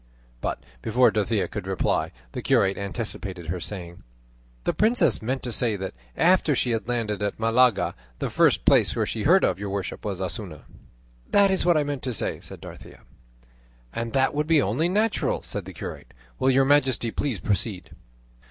[0.41, 4.01] But before Dorothea could reply the curate anticipated her, saying,
[4.63, 8.95] "The princess meant to say that after she had landed at Malaga the first place
[8.95, 10.63] where she heard of your worship was Osuna."
[11.29, 13.01] "That is what I meant to say," said Dorothea.
[13.93, 16.15] "And that would be only natural," said the curate.
[16.39, 17.91] "Will your majesty please proceed?"